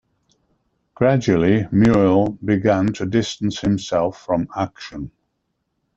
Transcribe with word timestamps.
Gradually, 0.95 1.65
Muehl 1.71 2.35
began 2.43 2.91
to 2.93 3.05
distance 3.05 3.59
himself 3.59 4.19
from 4.25 4.47
"Aktion". 4.47 5.11